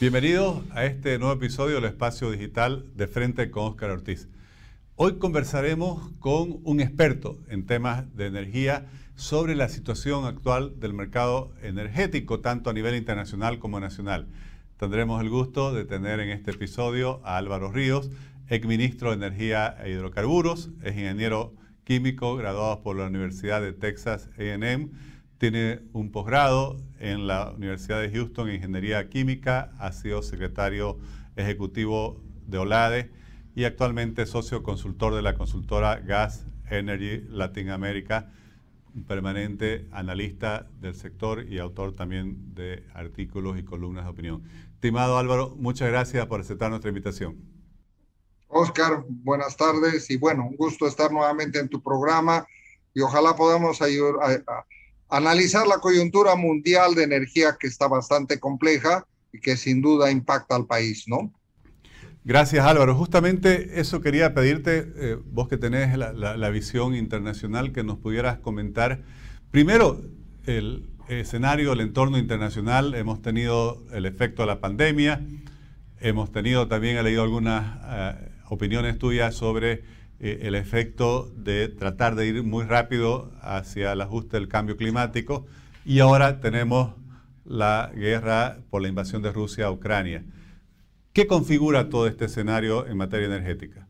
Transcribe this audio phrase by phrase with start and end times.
[0.00, 4.30] Bienvenidos a este nuevo episodio del Espacio Digital de Frente con Óscar Ortiz.
[4.96, 11.52] Hoy conversaremos con un experto en temas de energía sobre la situación actual del mercado
[11.60, 14.26] energético, tanto a nivel internacional como nacional.
[14.78, 18.10] Tendremos el gusto de tener en este episodio a Álvaro Ríos,
[18.48, 21.52] exministro de Energía e Hidrocarburos, es ingeniero
[21.84, 24.92] químico graduado por la Universidad de Texas AM
[25.40, 30.98] tiene un posgrado en la Universidad de Houston en Ingeniería Química, ha sido secretario
[31.34, 33.10] ejecutivo de OLADE
[33.54, 38.30] y actualmente socio consultor de la consultora Gas Energy Latinoamérica,
[38.94, 44.42] un permanente analista del sector y autor también de artículos y columnas de opinión.
[44.74, 47.38] Estimado Álvaro, muchas gracias por aceptar nuestra invitación.
[48.46, 52.46] Oscar, buenas tardes y bueno, un gusto estar nuevamente en tu programa
[52.92, 54.66] y ojalá podamos ayudar a
[55.10, 60.56] analizar la coyuntura mundial de energía que está bastante compleja y que sin duda impacta
[60.56, 61.32] al país, ¿no?
[62.22, 62.94] Gracias Álvaro.
[62.94, 69.02] Justamente eso quería pedirte, eh, vos que tenés la, visión internacional, que nos pudieras comentar.
[69.50, 70.02] Primero,
[70.44, 75.26] el escenario, el entorno internacional, hemos tenido el efecto de la pandemia,
[75.98, 79.82] hemos tenido también, he leído algunas eh, opiniones tuyas sobre
[80.20, 85.46] eh, el efecto de tratar de ir muy rápido hacia el ajuste del cambio climático
[85.84, 86.94] y ahora tenemos
[87.44, 90.24] la guerra por la invasión de Rusia a Ucrania.
[91.14, 93.88] ¿Qué configura todo este escenario en materia energética?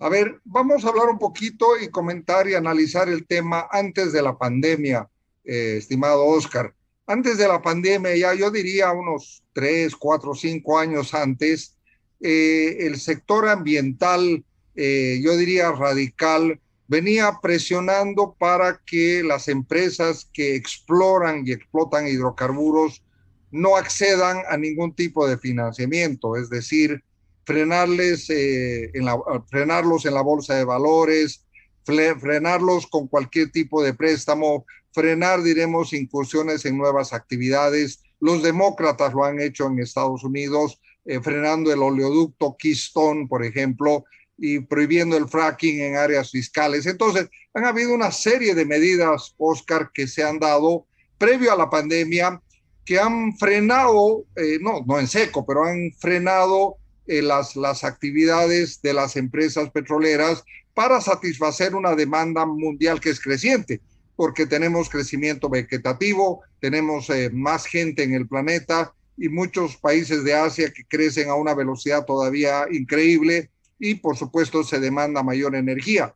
[0.00, 4.22] A ver, vamos a hablar un poquito y comentar y analizar el tema antes de
[4.22, 5.08] la pandemia,
[5.44, 6.74] eh, estimado Oscar.
[7.06, 11.76] Antes de la pandemia, ya yo diría unos tres, cuatro, cinco años antes,
[12.20, 14.44] eh, el sector ambiental
[14.82, 23.04] eh, yo diría radical, venía presionando para que las empresas que exploran y explotan hidrocarburos
[23.50, 27.04] no accedan a ningún tipo de financiamiento, es decir,
[27.44, 29.18] frenarles, eh, en la,
[29.50, 31.44] frenarlos en la bolsa de valores,
[31.84, 34.64] frenarlos con cualquier tipo de préstamo,
[34.94, 38.02] frenar, diremos, incursiones en nuevas actividades.
[38.18, 44.06] Los demócratas lo han hecho en Estados Unidos, eh, frenando el oleoducto Keystone, por ejemplo,
[44.42, 46.86] y prohibiendo el fracking en áreas fiscales.
[46.86, 50.86] Entonces, han habido una serie de medidas, Oscar, que se han dado
[51.18, 52.40] previo a la pandemia,
[52.86, 58.80] que han frenado, eh, no, no en seco, pero han frenado eh, las, las actividades
[58.80, 63.82] de las empresas petroleras para satisfacer una demanda mundial que es creciente,
[64.16, 70.32] porque tenemos crecimiento vegetativo, tenemos eh, más gente en el planeta y muchos países de
[70.32, 76.14] Asia que crecen a una velocidad todavía increíble y por supuesto se demanda mayor energía.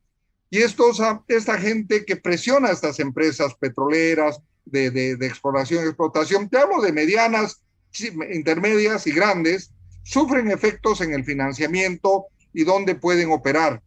[0.51, 6.49] Y estos, esta gente que presiona a estas empresas petroleras de, de, exploración y explotación,
[6.49, 7.63] te hablo de medianas,
[8.33, 9.73] intermedias y grandes,
[10.05, 13.83] sufren efectos en el financiamiento y dónde pueden operar.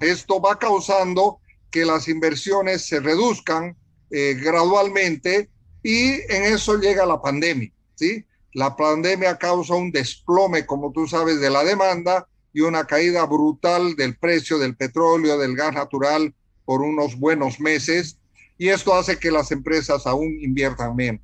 [0.00, 1.38] Esto va causando
[1.70, 3.76] que las inversiones se reduzcan
[4.10, 5.48] eh, gradualmente
[5.82, 8.24] y en eso llega la pandemia, ¿sí?
[8.52, 13.96] La pandemia causa un desplome, como tú sabes, de la demanda y una caída brutal
[13.96, 16.32] del precio del petróleo, del gas natural
[16.64, 18.16] por unos buenos meses
[18.56, 21.20] y esto hace que las empresas aún inviertan menos.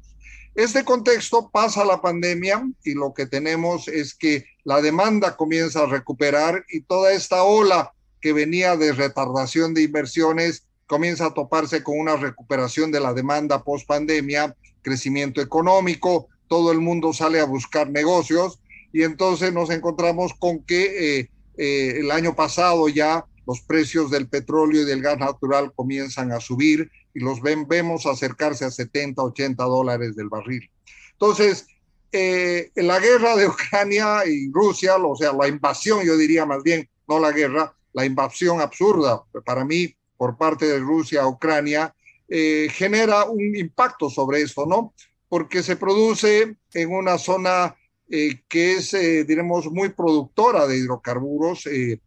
[0.56, 5.86] Este contexto pasa la pandemia y lo que tenemos es que la demanda comienza a
[5.86, 11.98] recuperar y toda esta ola que venía de retardación de inversiones comienza a toparse con
[11.98, 17.88] una recuperación de la demanda post pandemia, crecimiento económico, todo el mundo sale a buscar
[17.88, 18.59] negocios
[18.92, 24.28] y entonces nos encontramos con que eh, eh, el año pasado ya los precios del
[24.28, 29.22] petróleo y del gas natural comienzan a subir y los ven, vemos acercarse a 70,
[29.22, 30.70] 80 dólares del barril.
[31.12, 31.66] Entonces,
[32.12, 36.88] eh, la guerra de Ucrania y Rusia, o sea, la invasión, yo diría más bien,
[37.08, 41.94] no la guerra, la invasión absurda para mí por parte de Rusia a Ucrania,
[42.28, 44.94] genera un impacto sobre esto, ¿no?
[45.28, 47.74] Porque se produce en una zona
[48.12, 51.66] eh, que es, eh, diremos, muy productora de hidrocarburos.
[51.66, 52.00] Eh,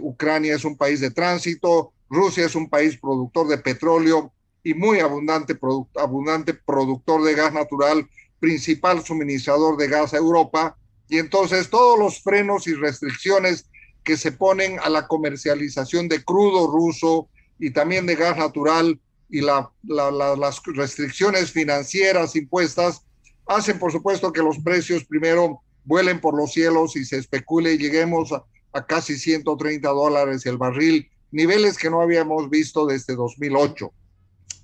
[0.00, 4.32] Ucrania es un país de tránsito, Rusia es un país productor de petróleo
[4.64, 5.56] y muy abundante,
[5.96, 8.08] abundante productor de gas natural,
[8.40, 10.76] principal suministrador de gas a Europa.
[11.08, 13.66] Y entonces todos los frenos y restricciones
[14.02, 17.28] que se ponen a la comercialización de crudo ruso
[17.58, 23.05] y también de gas natural y la, las restricciones financieras impuestas
[23.46, 27.78] hacen, por supuesto, que los precios primero vuelen por los cielos y se especule y
[27.78, 28.44] lleguemos a,
[28.86, 33.90] casi 130 dólares el barril, niveles que no habíamos visto desde 2008.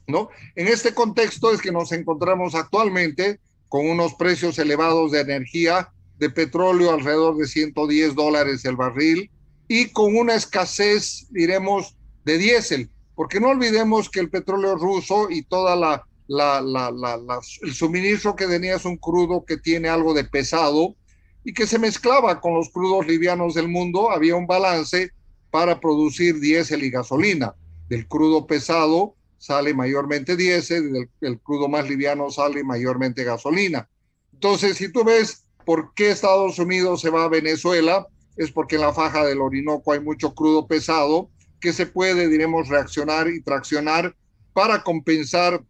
[0.08, 0.28] ¿no?
[0.54, 6.28] En este contexto es que nos encontramos actualmente con unos precios elevados de energía, de
[6.28, 9.30] petróleo alrededor de 110 dólares el barril
[9.66, 15.42] y con una escasez, diremos, de diésel, porque no olvidemos que el petróleo ruso y
[15.42, 20.24] toda la, la, la, el suministro que tenía es un crudo que tiene algo de
[20.24, 20.96] pesado
[21.44, 25.10] y que se mezclaba con los crudos livianos del mundo, había un balance
[25.50, 27.54] para producir diésel y gasolina.
[27.88, 33.88] Del crudo pesado sale mayormente diésel, del, del crudo más liviano sale mayormente gasolina.
[34.32, 38.06] Entonces, si tú ves por qué Estados Unidos se va a Venezuela,
[38.36, 41.28] es porque en la faja del Orinoco hay mucho crudo pesado
[41.60, 44.16] que se puede, diremos, reaccionar y traccionar
[44.52, 45.62] para compensar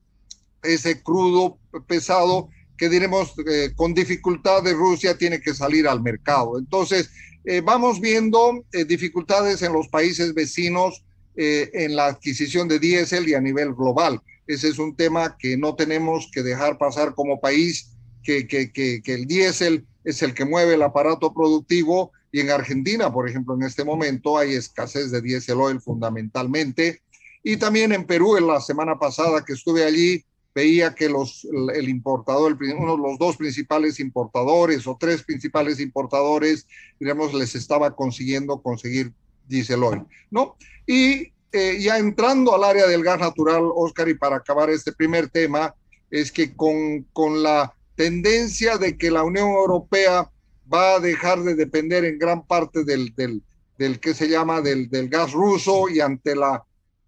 [0.63, 6.59] ese crudo pesado que diremos eh, con dificultad de Rusia tiene que salir al mercado.
[6.59, 7.11] Entonces,
[7.45, 11.05] eh, vamos viendo eh, dificultades en los países vecinos
[11.35, 14.21] en la adquisición de diésel y a nivel global.
[14.47, 17.93] Ese es un tema que no tenemos que dejar pasar como país,
[18.23, 22.51] que, que, que, que el diésel es el que mueve el aparato productivo y en
[22.51, 27.03] Argentina, por ejemplo, en este momento hay escasez de diésel oil fundamentalmente.
[27.43, 31.89] Y también en Perú, en la semana pasada que estuve allí, veía que los, el
[31.89, 36.67] importador, uno de los dos principales importadores o tres principales importadores,
[37.01, 39.13] digamos, les estaba consiguiendo conseguir
[39.49, 40.57] diésel oil, ¿no?
[40.87, 45.29] Y eh, ya entrando al área del gas natural, Oscar, y para acabar este primer
[45.29, 45.75] tema,
[46.11, 50.31] es que con, con la tendencia de que la Unión Europea
[50.73, 53.43] va a dejar de depender en gran parte del, del,
[53.79, 56.65] del que se llama del, del gas ruso y ante la,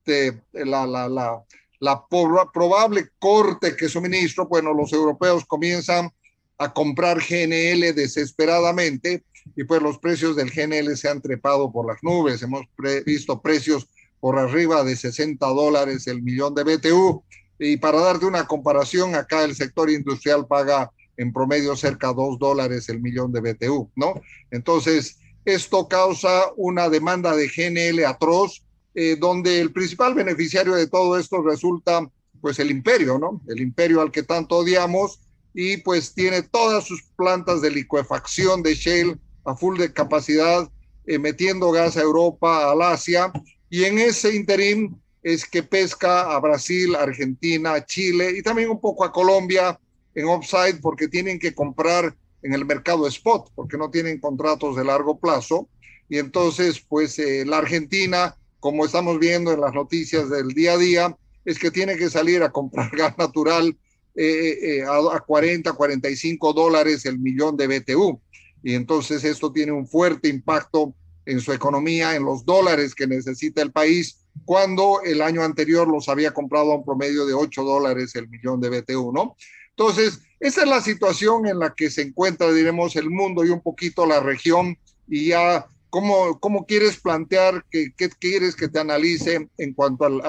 [0.06, 1.42] la
[1.84, 6.10] la probable corte que suministro, bueno, los europeos comienzan
[6.56, 9.22] a comprar GNL desesperadamente
[9.54, 12.40] y pues los precios del GNL se han trepado por las nubes.
[12.40, 12.62] Hemos
[13.04, 13.86] visto precios
[14.18, 17.22] por arriba de 60 dólares el millón de BTU.
[17.58, 22.38] Y para darte una comparación, acá el sector industrial paga en promedio cerca de 2
[22.38, 24.14] dólares el millón de BTU, ¿no?
[24.50, 31.18] Entonces, esto causa una demanda de GNL atroz eh, donde el principal beneficiario de todo
[31.18, 32.08] esto resulta
[32.40, 33.40] pues el imperio, ¿no?
[33.48, 35.20] El imperio al que tanto odiamos
[35.54, 40.70] y pues tiene todas sus plantas de licuefacción de shale a full de capacidad,
[41.06, 43.32] eh, metiendo gas a Europa, al Asia,
[43.70, 49.04] y en ese interim es que pesca a Brasil, Argentina, Chile y también un poco
[49.04, 49.78] a Colombia
[50.14, 54.84] en offside porque tienen que comprar en el mercado spot, porque no tienen contratos de
[54.84, 55.68] largo plazo.
[56.08, 60.78] Y entonces, pues eh, la Argentina como estamos viendo en las noticias del día a
[60.78, 63.76] día, es que tiene que salir a comprar gas natural
[64.14, 68.18] eh, eh, eh, a, a 40, 45 dólares el millón de BTU.
[68.62, 70.94] Y entonces esto tiene un fuerte impacto
[71.26, 76.08] en su economía, en los dólares que necesita el país, cuando el año anterior los
[76.08, 79.36] había comprado a un promedio de 8 dólares el millón de BTU, ¿no?
[79.76, 83.60] Entonces, esa es la situación en la que se encuentra, diremos, el mundo y un
[83.60, 89.48] poquito la región, y ya ¿Cómo, cómo quieres plantear, qué, qué quieres que te analice
[89.58, 90.20] en cuanto al,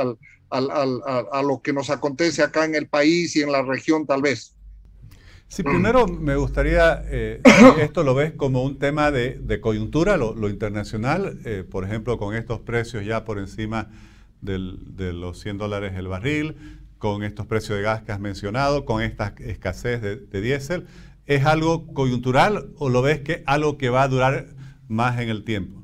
[0.52, 1.02] al, al,
[1.32, 4.54] a lo que nos acontece acá en el país y en la región tal vez?
[5.48, 7.42] Sí, primero me gustaría, eh,
[7.80, 12.20] esto lo ves como un tema de, de coyuntura, lo, lo internacional, eh, por ejemplo,
[12.20, 13.90] con estos precios ya por encima
[14.42, 16.58] del, de los 100 dólares el barril,
[17.00, 20.86] con estos precios de gas que has mencionado, con esta escasez de, de diésel,
[21.26, 24.55] ¿es algo coyuntural o lo ves que algo que va a durar
[24.88, 25.82] más en el tiempo?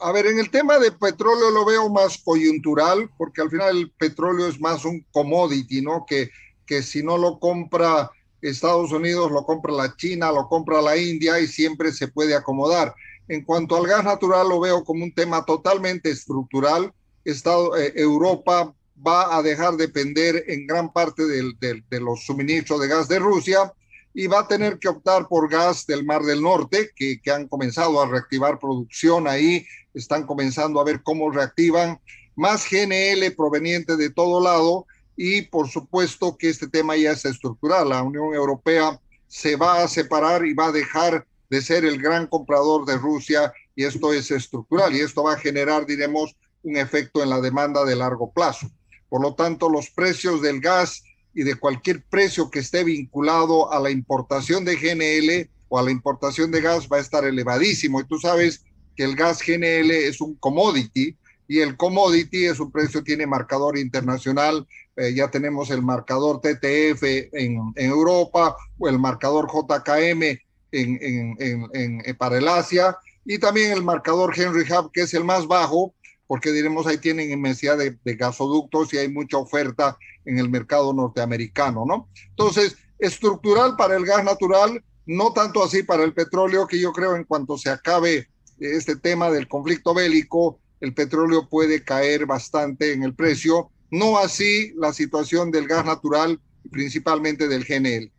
[0.00, 3.90] A ver, en el tema de petróleo lo veo más coyuntural, porque al final el
[3.92, 6.04] petróleo es más un commodity, ¿no?
[6.06, 6.30] Que,
[6.66, 8.10] que si no lo compra
[8.40, 12.94] Estados Unidos, lo compra la China, lo compra la India y siempre se puede acomodar.
[13.28, 16.92] En cuanto al gas natural, lo veo como un tema totalmente estructural.
[17.24, 18.74] Estado, eh, Europa
[19.06, 23.72] va a dejar de depender en gran parte de los suministros de gas de Rusia
[24.14, 27.48] y va a tener que optar por gas del Mar del Norte, que, que, han
[27.48, 31.98] comenzado a reactivar producción ahí, están comenzando a ver cómo reactivan,
[32.34, 37.88] más GNL proveniente de todo lado y por supuesto que este tema ya es estructural.
[37.90, 42.26] La Unión Europea se va a separar y va a dejar de ser el gran
[42.26, 47.22] comprador de Rusia y esto es estructural y esto va a generar, diremos, un efecto
[47.22, 48.70] en la demanda de largo plazo.
[49.08, 51.02] Por lo tanto, los precios del gas
[51.34, 55.90] y de cualquier precio que esté vinculado a la importación de GNL o a la
[55.90, 58.00] importación de gas va a estar elevadísimo.
[58.00, 58.64] Y tú sabes
[58.96, 61.16] que el gas GNL es un commodity
[61.48, 64.66] y el commodity es un precio, tiene marcador internacional.
[64.96, 70.22] Eh, ya tenemos el marcador TTF en, Europa o el marcador JKM
[70.72, 75.46] en, en, para el Asia y también el marcador Henry Hub, que es el más
[75.46, 75.94] bajo,
[76.32, 81.84] porque diremos ahí tienen inmensidad de, gasoductos y hay mucha oferta en el mercado norteamericano,
[81.84, 82.08] ¿no?
[82.30, 87.16] Entonces, estructural para el gas natural, no tanto así para el petróleo, que yo creo
[87.16, 93.02] en cuanto se acabe este tema del conflicto bélico, el petróleo puede caer bastante en
[93.02, 98.10] el precio, no así la situación del gas natural, principalmente del GNL.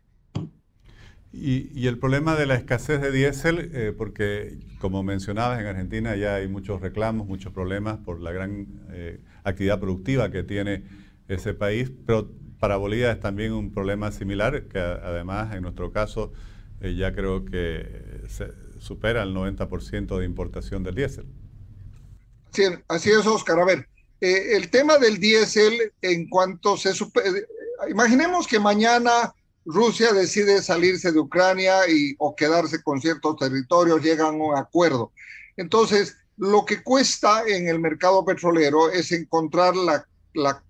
[1.36, 6.36] Y, el problema de la escasez de diésel, eh, porque como mencionabas, en Argentina ya
[6.36, 10.84] hay muchos reclamos, muchos problemas por la gran eh, actividad productiva que tiene
[11.26, 16.32] ese país, pero para Bolivia es también un problema similar, que además en nuestro caso
[16.80, 21.26] eh, ya creo que se supera el 90% de importación del diésel.
[22.52, 23.58] Sí, así es, Oscar.
[23.58, 23.88] A ver,
[24.20, 26.92] el tema del diésel, en cuanto se...
[27.90, 34.26] Imaginemos que mañana Rusia decide salirse de Ucrania y, o quedarse con ciertos territorios, llegan
[34.26, 35.12] a un acuerdo.
[35.56, 40.06] Entonces, lo que cuesta en el mercado petrolero es encontrar la,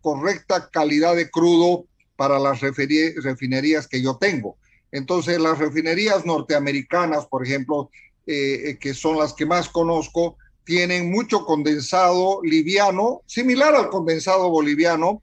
[0.02, 1.86] correcta calidad de crudo
[2.16, 4.56] para las refinerías que yo tengo.
[4.92, 7.90] Entonces, las refinerías norteamericanas, por ejemplo,
[8.26, 14.50] eh, eh, que son las que más conozco, tienen mucho condensado liviano, similar al condensado
[14.50, 15.22] boliviano,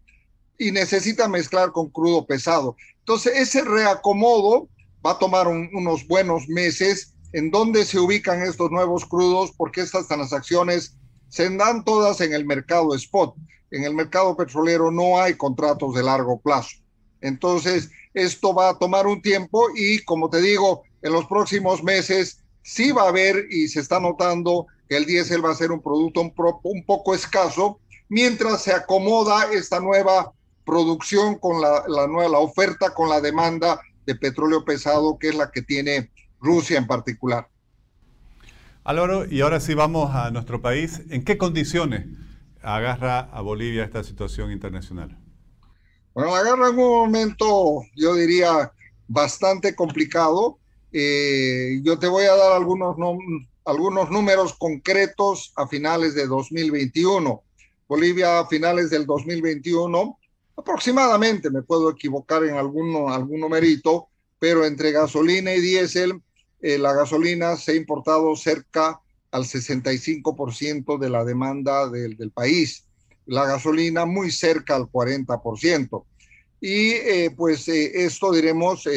[0.58, 2.76] y necesita mezclar con crudo pesado.
[3.02, 4.70] Entonces, ese reacomodo
[5.06, 10.08] va a tomar unos buenos meses en donde se ubican estos nuevos crudos, porque estas
[10.08, 10.96] transacciones
[11.30, 13.36] se dan todas en el mercado spot.
[13.72, 16.78] En el mercado petrolero no hay contratos de largo plazo.
[17.22, 22.44] Entonces, esto va a tomar un tiempo y, como te digo, en los próximos meses
[22.62, 25.82] sí va a haber y se está notando que el diésel va a ser un
[25.82, 27.80] producto un, un poco escaso
[28.10, 30.34] mientras se acomoda esta nueva
[30.72, 35.52] producción con la, nueva la oferta con la demanda de petróleo pesado, que es la
[35.52, 36.10] que tiene
[36.40, 37.50] Rusia en particular.
[38.86, 41.02] Álvaro, y ahora sí vamos a nuestro país.
[41.10, 42.06] ¿En qué condiciones
[42.62, 45.18] agarra a Bolivia esta situación internacional?
[46.14, 48.72] Bueno, agarra en un momento, yo diría,
[49.10, 50.58] bastante complicado.
[50.94, 52.96] Eh, yo te voy a dar algunos,
[53.66, 57.44] algunos números concretos a finales de 2021.
[57.90, 60.18] Bolivia a finales del 2021
[60.56, 64.08] aproximadamente, me puedo equivocar en alguno, algún numerito,
[64.40, 66.22] pero entre gasolina y diésel,
[66.62, 69.00] eh, la gasolina se ha importado cerca
[69.32, 72.86] al 65% de la demanda del, país,
[73.26, 76.04] la gasolina muy cerca al 40%.
[76.60, 78.88] Y eh, pues eh, esto diremos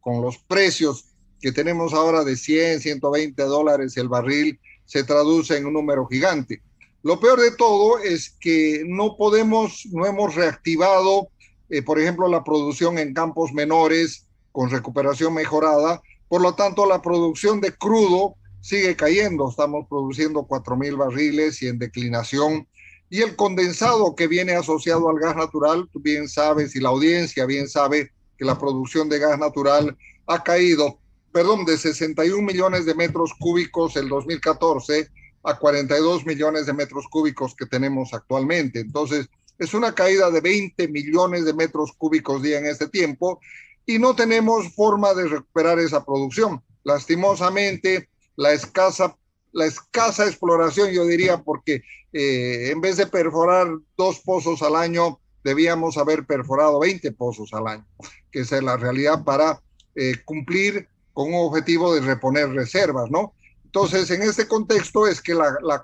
[0.00, 1.06] con los precios
[1.40, 6.60] que tenemos ahora de 100, 120 dólares el barril, se traduce en un número gigante.
[7.06, 11.28] Lo peor de todo es que no podemos, no hemos reactivado,
[11.70, 16.02] eh, por ejemplo, la producción en campos menores con recuperación mejorada.
[16.26, 19.48] Por lo tanto, la producción de crudo sigue cayendo.
[19.48, 22.66] Estamos produciendo 4.000 barriles y en declinación.
[23.08, 27.46] Y el condensado que viene asociado al gas natural, tú bien sabes y la audiencia
[27.46, 29.96] bien sabe que la producción de gas natural
[30.26, 30.98] ha caído,
[31.30, 35.08] perdón, de 61 millones de metros cúbicos el 2014
[35.46, 38.80] a 42 millones de metros cúbicos que tenemos actualmente.
[38.80, 43.40] Entonces, es una caída de 20 millones de metros cúbicos día en este tiempo
[43.86, 46.62] y no tenemos forma de recuperar esa producción.
[46.82, 49.16] Lastimosamente, la escasa,
[49.52, 55.20] la escasa exploración, yo diría, porque eh, en vez de perforar dos pozos al año,
[55.44, 57.86] debíamos haber perforado 20 pozos al año,
[58.32, 59.62] que es la realidad para
[59.94, 63.32] eh, cumplir con un objetivo de reponer reservas, ¿no?
[63.76, 65.36] Entonces, en este contexto es que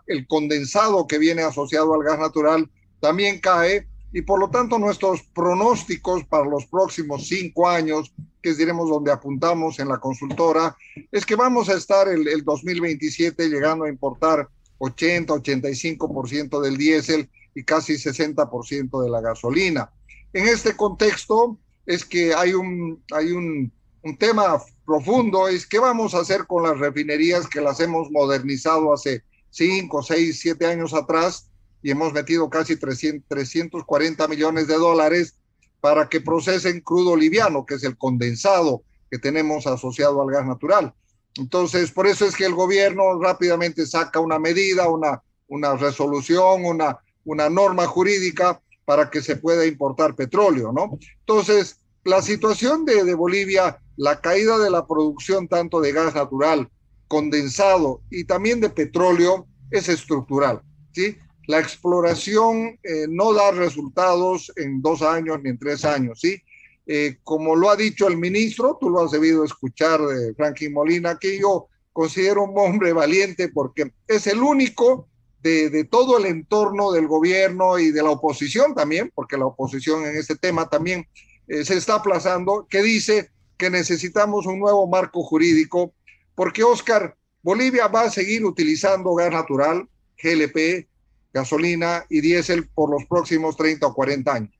[0.06, 2.70] el condensado que viene asociado al gas natural
[3.00, 8.56] también cae y por lo tanto nuestros pronósticos para los próximos cinco años, que es
[8.56, 10.75] diremos donde apuntamos en la consultora,
[11.11, 17.28] es que vamos a estar el, el 2027 llegando a importar 80, 85% del diésel
[17.54, 19.90] y casi 60% de la gasolina.
[20.32, 23.70] En este contexto es que hay un, hay un,
[24.02, 28.92] un tema profundo es qué vamos a hacer con las refinerías que las hemos modernizado
[28.92, 31.49] hace 5, 6, 7 años atrás
[31.82, 35.37] y hemos metido casi 300, 340 millones de dólares
[35.80, 40.94] para que procesen crudo liviano, que es el condensado que tenemos asociado al gas natural.
[41.37, 46.99] Entonces, por eso es que el gobierno rápidamente saca una medida, una, una resolución, una,
[47.25, 50.99] una norma jurídica para que se pueda importar petróleo, ¿no?
[51.21, 56.68] Entonces, la situación de, de Bolivia la caída de la producción tanto de gas natural,
[57.08, 60.62] condensado y también de petróleo es estructural.
[60.92, 61.16] ¿sí?
[61.46, 66.20] La exploración eh, no da resultados en dos años ni en tres años.
[66.20, 66.40] ¿sí?
[66.87, 71.18] Eh, como lo ha dicho el ministro, tú lo has debido escuchar de Franklin Molina,
[71.18, 75.08] que yo considero un hombre valiente porque es el único
[75.42, 80.16] de, todo el entorno del gobierno y de la oposición también, porque la oposición en
[80.16, 81.06] este tema también
[81.49, 85.92] eh, se está aplazando, que dice que necesitamos un nuevo marco jurídico,
[86.35, 89.88] porque Oscar, Bolivia va a seguir utilizando gas natural,
[90.23, 90.88] GLP,
[91.32, 94.54] gasolina y diésel por los próximos 30 o 40 años.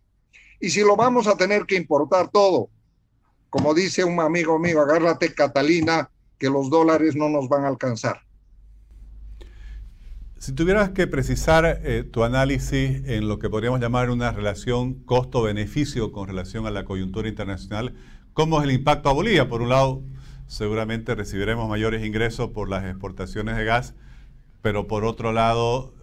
[0.61, 2.69] Y si lo vamos a tener que importar todo,
[3.51, 8.23] como dice un amigo mío, agárrate Catalina, que los dólares no nos van a alcanzar.
[10.39, 16.11] Si tuvieras que precisar eh, tu análisis en lo que podríamos llamar una relación costo-beneficio
[16.11, 17.95] con relación a la coyuntura internacional,
[18.33, 19.49] ¿cómo es el impacto a Bolivia?
[19.49, 20.03] Por un lado,
[20.47, 23.95] seguramente recibiremos mayores ingresos por las exportaciones de gas,
[24.61, 25.95] pero por otro lado,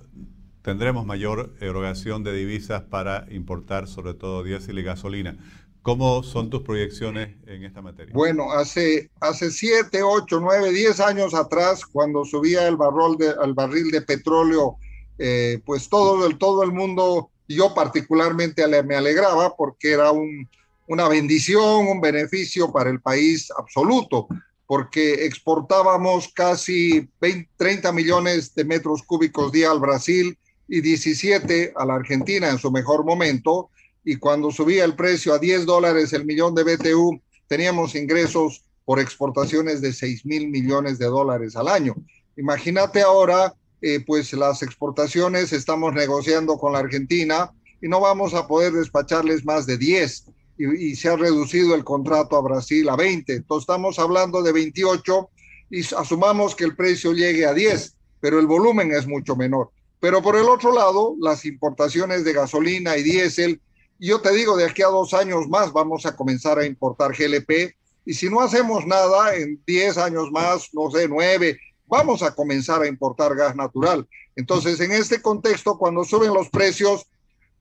[0.62, 5.38] tendremos mayor erogación de divisas para importar sobre todo diésel y gasolina.
[5.82, 8.14] ¿Cómo son tus proyecciones en esta materia?
[8.14, 12.78] Bueno, hace, hace siete, ocho, nueve, diez años atrás, cuando subía el,
[13.18, 14.76] de, barril de petróleo,
[15.18, 20.50] eh, pues todo el, todo el mundo, yo particularmente me alegraba porque era un,
[20.90, 24.28] una bendición, un beneficio para el país absoluto,
[24.66, 31.86] porque exportábamos casi 20, 30 millones de metros cúbicos día al Brasil y 17 a
[31.86, 33.70] la Argentina en su mejor momento
[34.04, 39.00] y cuando subía el precio a 10 dólares el millón de BTU, teníamos ingresos por
[39.00, 41.94] exportaciones de 6 mil millones de dólares al año.
[42.36, 48.48] Imagínate ahora, eh, pues las exportaciones estamos negociando con la Argentina y no vamos a
[48.48, 50.26] poder despacharles más de 10
[50.60, 53.34] y, se ha reducido el contrato a Brasil a 20.
[53.34, 55.30] Entonces estamos hablando de 28
[55.72, 59.72] y asumamos que el precio llegue a 10, pero el volumen es mucho menor.
[60.00, 63.62] Pero por el otro lado, las importaciones de gasolina y diésel
[64.00, 67.76] yo te digo, de aquí a dos años más vamos a comenzar a importar GLP
[68.06, 72.82] y si no hacemos nada, en diez años más, no sé, nueve, vamos a comenzar
[72.82, 74.08] a importar gas natural.
[74.36, 77.06] Entonces, en este contexto, cuando suben los precios,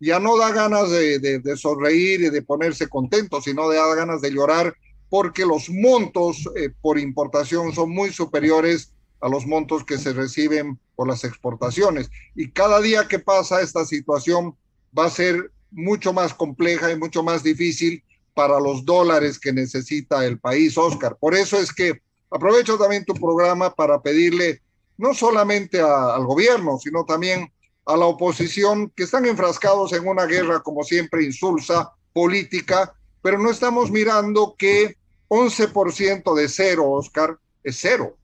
[0.01, 4.31] ya no da ganas de, de, sonreír y de ponerse contento, sino da ganas de
[4.31, 4.75] llorar
[5.11, 10.79] porque los montos eh, por importación son muy superiores a los montos que se reciben
[10.95, 12.11] por las exportaciones.
[12.35, 14.55] Y cada día que pasa esta situación
[14.97, 18.03] va a ser mucho más compleja y mucho más difícil
[18.35, 21.17] para los dólares que necesita el país, Oscar.
[21.19, 24.63] Por eso es que aprovecho también tu programa para pedirle
[24.97, 27.51] no solamente al gobierno, sino también
[27.89, 33.51] a la oposición que están enfrascados en una guerra, como siempre, insulsa, política, pero no
[33.51, 34.99] estamos mirando que
[35.29, 38.15] 11% de cero, Oscar, es cero,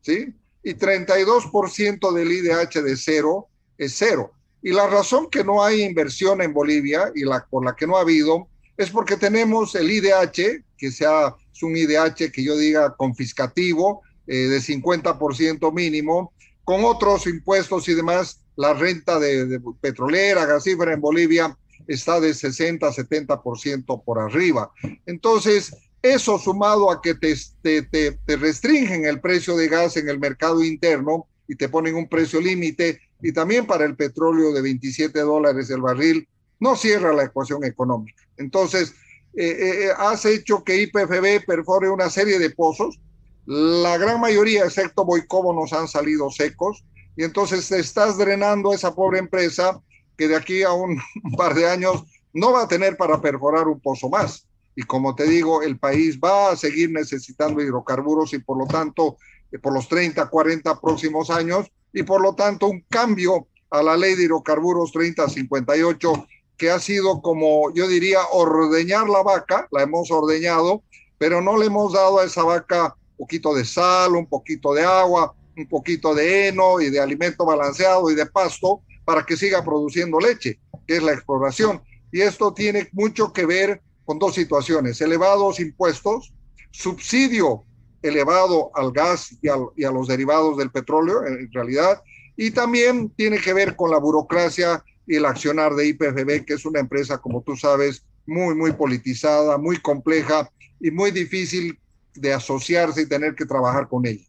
[0.00, 0.34] ¿sí?
[0.64, 3.46] Y 32% del IDH de cero
[3.78, 4.32] es cero.
[4.60, 7.96] Y la razón que no hay inversión en Bolivia y la por la que no
[7.96, 12.96] ha habido es porque tenemos el IDH, que sea, es un IDH que yo diga
[12.96, 16.32] confiscativo, eh, de 50% mínimo,
[16.64, 22.86] con otros impuestos y demás, la renta de, petrolera, gasífera en Bolivia está de 60
[22.86, 24.70] a 70% por arriba.
[25.06, 30.08] Entonces, eso sumado a que te, te, te, te restringen el precio de gas en
[30.08, 34.62] el mercado interno y te ponen un precio límite y también para el petróleo de
[34.62, 38.22] 27 dólares el barril, no cierra la ecuación económica.
[38.36, 38.94] Entonces,
[39.34, 43.00] eh, eh, eh, has hecho que IPFB perfore una serie de pozos.
[43.46, 46.84] La gran mayoría, excepto Boicobo, nos han salido secos.
[47.16, 49.80] Y entonces te estás drenando esa pobre empresa
[50.16, 50.98] que de aquí a un,
[51.36, 54.46] par de años no va a tener para perforar un pozo más.
[54.74, 59.18] Y como te digo, el país va a seguir necesitando hidrocarburos y por lo tanto,
[59.60, 64.14] por los 30, 40 próximos años, y por lo tanto un cambio a la ley
[64.14, 66.26] de hidrocarburos 3058
[66.56, 70.82] que ha sido como yo diría ordeñar la vaca, la hemos ordeñado,
[71.18, 75.32] pero no le hemos dado a esa vaca poquito de sal, un poquito de agua,
[75.56, 80.18] un poquito de heno y de alimento balanceado y de pasto para que siga produciendo
[80.18, 80.58] leche,
[80.88, 81.80] que es la exploración.
[82.10, 86.34] Y esto tiene mucho que ver con dos situaciones, elevados impuestos,
[86.72, 87.62] subsidio
[88.02, 92.02] elevado al gas y, a los derivados del petróleo, en realidad,
[92.36, 96.64] y también tiene que ver con la burocracia y el accionar de IPFB, que es
[96.64, 101.78] una empresa, como tú sabes, muy, muy politizada, muy compleja y muy difícil
[102.14, 104.24] de asociarse y tener que trabajar con ella.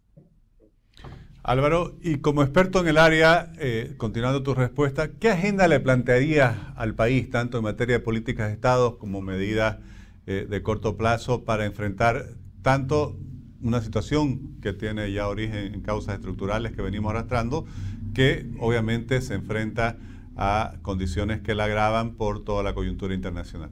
[1.43, 6.55] Álvaro, y como experto en el área, eh, continuando tu respuesta, ¿qué agenda le plantearías
[6.77, 9.79] al país, tanto en materia de políticas de Estado como medidas
[10.25, 12.27] eh, de corto plazo, para enfrentar
[12.61, 13.17] tanto
[13.61, 17.65] una situación que tiene ya origen en causas estructurales que venimos arrastrando,
[18.13, 19.97] que obviamente se enfrenta
[20.37, 23.71] a condiciones que la agravan por toda la coyuntura internacional.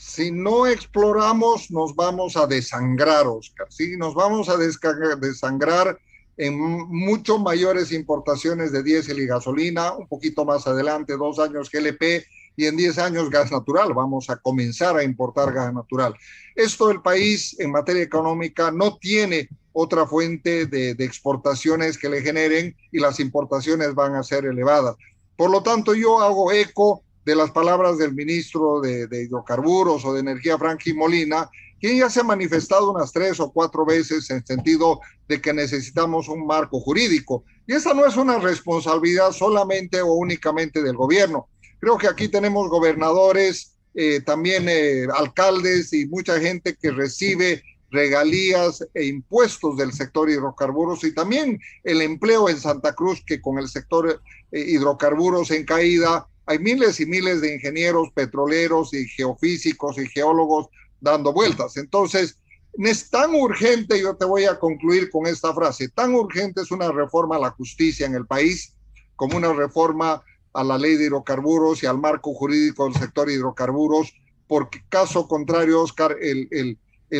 [0.00, 3.66] Si no exploramos, nos vamos a desangrar, Oscar.
[3.68, 5.98] Sí, nos vamos a desangrar
[6.38, 12.24] en mucho mayores importaciones de diésel y gasolina, un poquito más adelante, dos años GLP,
[12.56, 13.92] y en 10 años gas natural.
[13.92, 16.14] Vamos a comenzar a importar gas natural.
[16.54, 22.74] Esto el país en materia económica no tiene otra fuente de, exportaciones que le generen
[22.90, 24.96] y las importaciones van a ser elevadas.
[25.36, 30.18] Por lo tanto, yo hago eco de las palabras del ministro de, Hidrocarburos o de
[30.18, 31.48] Energía, Frankie Molina,
[31.80, 36.28] quien ya se ha manifestado unas tres o cuatro veces en sentido de que necesitamos
[36.28, 37.44] un marco jurídico.
[37.68, 41.46] Y esa no es una responsabilidad solamente o únicamente del gobierno.
[41.78, 47.62] Creo que aquí tenemos gobernadores, eh, también eh, alcaldes y mucha gente que recibe
[47.92, 53.58] regalías e impuestos del sector hidrocarburos y también el empleo en Santa Cruz, que con
[53.58, 59.96] el sector eh, hidrocarburos en caída, hay miles y miles de ingenieros petroleros y geofísicos
[59.98, 60.66] y geólogos
[61.00, 61.76] dando vueltas.
[61.76, 62.38] Entonces,
[62.76, 66.90] es tan urgente, yo te voy a concluir con esta frase, tan urgente es una
[66.90, 68.74] reforma a la justicia en el país
[69.14, 74.12] como una reforma a la ley de hidrocarburos y al marco jurídico del sector hidrocarburos,
[74.48, 76.78] porque caso contrario, Oscar, el,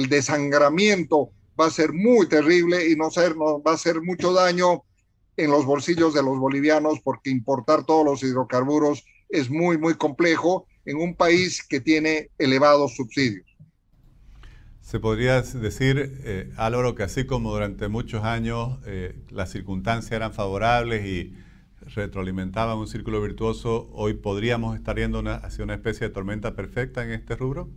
[0.08, 3.10] desangramiento va a ser muy terrible y no
[3.64, 4.82] va a hacer mucho daño
[5.36, 10.66] en los bolsillos de los bolivianos porque importar todos los hidrocarburos es muy, muy complejo
[10.84, 13.46] en un país que tiene elevados subsidios.
[14.80, 20.32] Se podría decir, eh, Álvaro, que así como durante muchos años eh, las circunstancias eran
[20.32, 21.34] favorables y
[21.94, 27.12] retroalimentaban un círculo virtuoso, hoy podríamos estar yendo hacia una especie de tormenta perfecta en
[27.12, 27.70] este rubro.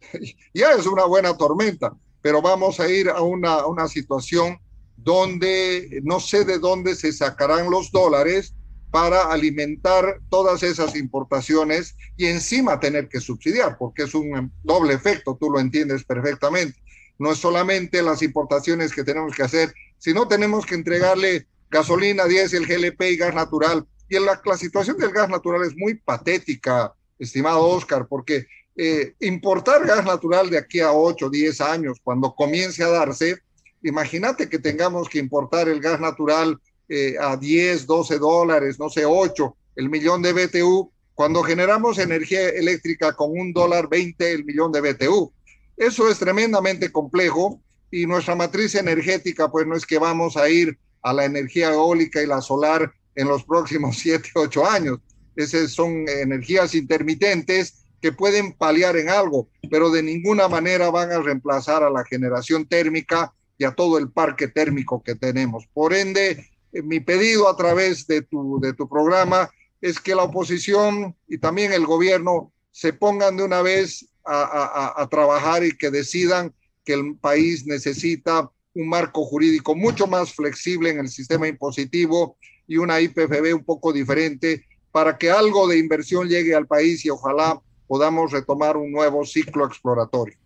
[0.54, 4.58] ya es una buena tormenta, pero vamos a ir a una, una situación
[4.96, 8.54] donde no sé de dónde se sacarán los dólares
[8.90, 15.36] para alimentar todas esas importaciones y encima tener que subsidiar, porque es un doble efecto,
[15.38, 16.78] tú lo entiendes perfectamente.
[17.18, 22.66] No es solamente las importaciones que tenemos que hacer, sino tenemos que entregarle gasolina, diésel,
[22.66, 23.86] GLP y gas natural.
[24.08, 29.86] Y la, la situación del gas natural es muy patética, estimado Oscar, porque eh, importar
[29.86, 33.38] gas natural de aquí a 8 o 10 años, cuando comience a darse,
[33.82, 36.58] imagínate que tengamos que importar el gas natural
[36.92, 42.48] eh, a 10, 12 dólares, no sé, 8, el millón de BTU, cuando generamos energía
[42.48, 45.32] eléctrica con un dólar 20 el millón de BTU.
[45.76, 47.60] Eso es tremendamente complejo
[47.92, 52.20] y nuestra matriz energética, pues no es que vamos a ir a la energía eólica
[52.20, 54.98] y la solar en los próximos 7, 8 años.
[55.36, 61.20] Esas son energías intermitentes que pueden paliar en algo, pero de ninguna manera van a
[61.20, 65.68] reemplazar a la generación térmica y a todo el parque térmico que tenemos.
[65.72, 71.16] Por ende, mi pedido a través de tu, de tu programa es que la oposición
[71.28, 76.54] y también el gobierno se pongan de una vez a, a, trabajar y que decidan
[76.84, 82.36] que el país necesita un marco jurídico mucho más flexible en el sistema impositivo
[82.68, 87.10] y una IPFB un poco diferente para que algo de inversión llegue al país y
[87.10, 90.36] ojalá podamos retomar un nuevo ciclo exploratorio.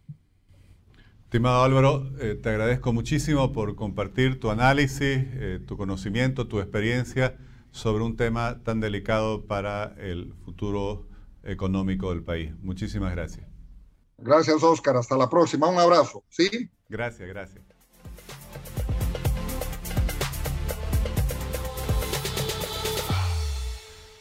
[1.34, 7.36] Estimado Álvaro, eh, te agradezco muchísimo por compartir tu análisis, eh, tu conocimiento, tu experiencia
[7.72, 11.08] sobre un tema tan delicado para el futuro
[11.42, 12.52] económico del país.
[12.62, 13.48] Muchísimas gracias.
[14.16, 14.96] Gracias, Oscar.
[14.96, 15.66] Hasta la próxima.
[15.66, 16.22] Un abrazo.
[16.28, 16.70] ¿Sí?
[16.88, 17.64] Gracias, gracias.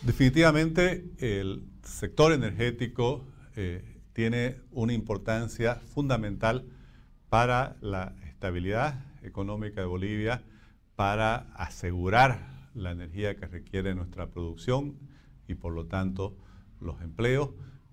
[0.02, 6.73] Definitivamente el sector energético eh, tiene una importancia fundamental
[7.34, 10.44] para la estabilidad económica de Bolivia,
[10.96, 15.00] para asegurar la energía que requiere nuestra producción
[15.48, 16.38] y por lo tanto
[16.80, 17.50] los empleos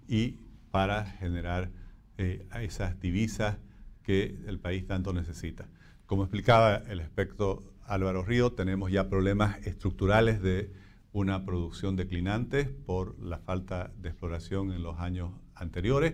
[0.06, 1.70] y para generar
[2.18, 3.56] eh, esas divisas
[4.02, 5.68] que el país tanto necesita.
[6.04, 10.70] Como explicaba el experto Álvaro Río, tenemos ya problemas estructurales de
[11.12, 16.12] una producción declinante por la falta de exploración en los años anteriores.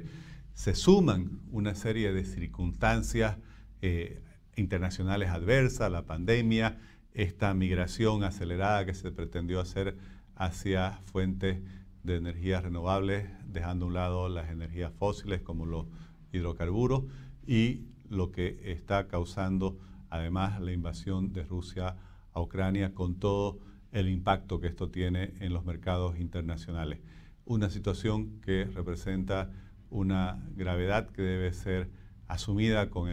[0.57, 3.37] Se suman una serie de circunstancias
[3.83, 4.23] eh,
[4.57, 6.79] internacionales adversas, la pandemia,
[7.13, 9.99] esta migración acelerada que se pretendió hacer
[10.35, 11.59] hacia fuentes
[12.05, 15.89] de energías renovables, dejando a un lado las energías fósiles como los
[16.33, 17.05] hidrocarburos
[17.47, 21.97] y lo que está causando además la invasión de Rusia
[22.33, 23.59] a Ucrania con todo
[23.93, 27.01] el impacto que esto tiene en los mercados internacionales.
[27.45, 29.51] Una situación que representa
[29.91, 31.91] una gravedad que debe ser
[32.29, 33.09] asumida por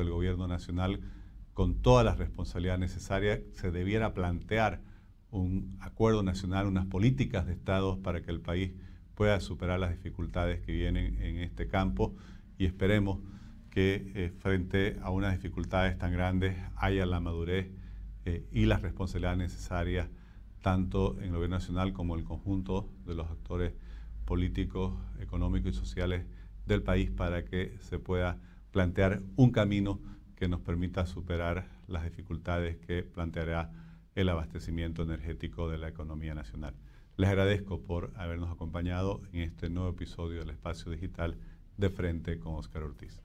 [0.00, 1.00] el gobierno nacional
[1.54, 3.40] con todas las responsabilidades necesarias.
[3.52, 4.82] Se debiera plantear
[5.30, 8.72] un acuerdo nacional, unas políticas de Estado para que el país
[9.14, 12.14] pueda superar las dificultades que vienen en este campo
[12.58, 13.20] y esperemos
[13.70, 17.72] que eh, frente a unas dificultades tan grandes haya la madurez
[18.24, 20.08] eh, y las responsabilidades necesarias
[20.62, 23.74] tanto en el gobierno nacional como en el conjunto de los actores
[24.24, 26.26] políticos, económicos y sociales
[26.66, 28.38] del país para que se pueda
[28.70, 30.00] plantear un camino
[30.36, 33.70] que nos permita superar las dificultades que planteará
[34.14, 36.74] el abastecimiento energético de la economía nacional.
[37.16, 41.36] Les agradezco por habernos acompañado en este nuevo episodio del Espacio Digital
[41.76, 43.20] de Frente con Oscar Ortiz.